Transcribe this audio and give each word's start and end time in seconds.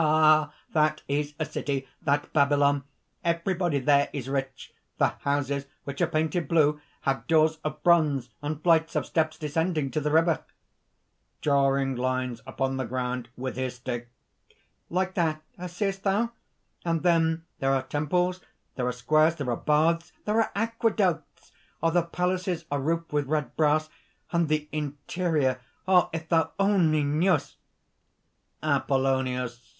"Ah! 0.00 0.54
that 0.74 1.02
is 1.08 1.34
a 1.40 1.44
city! 1.44 1.88
that 2.02 2.32
Babylon! 2.32 2.84
everybody 3.24 3.80
there 3.80 4.08
is 4.12 4.28
rich! 4.28 4.72
The 4.98 5.08
houses, 5.08 5.66
which 5.82 6.00
are 6.00 6.06
painted 6.06 6.46
blue, 6.46 6.80
have 7.00 7.26
doors 7.26 7.58
of 7.64 7.82
bronze, 7.82 8.30
and 8.40 8.62
flights 8.62 8.94
of 8.94 9.06
steps 9.06 9.36
descending 9.36 9.90
to 9.90 10.00
the 10.00 10.12
river." 10.12 10.44
(Drawing 11.40 11.96
lines 11.96 12.40
upon 12.46 12.76
the 12.76 12.84
ground, 12.84 13.28
with 13.36 13.56
his 13.56 13.74
stick:) 13.74 14.08
"Like 14.88 15.14
that, 15.14 15.42
seest 15.66 16.04
thou? 16.04 16.30
And 16.84 17.02
then 17.02 17.44
there 17.58 17.74
are 17.74 17.82
temples, 17.82 18.40
there 18.76 18.86
are 18.86 18.92
squares, 18.92 19.34
there 19.34 19.50
are 19.50 19.56
baths, 19.56 20.12
there 20.26 20.40
are 20.40 20.52
aqueducts! 20.54 21.50
The 21.82 22.04
palaces 22.04 22.66
are 22.70 22.78
roofed 22.80 23.12
with 23.12 23.26
red 23.26 23.56
brass; 23.56 23.88
and 24.30 24.46
the 24.46 24.68
interior... 24.70 25.60
ah! 25.88 26.08
if 26.12 26.28
thou 26.28 26.52
only 26.60 27.02
knewest!" 27.02 27.56
APOLLONIUS. 28.62 29.74